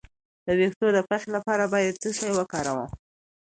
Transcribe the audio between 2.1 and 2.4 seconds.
شی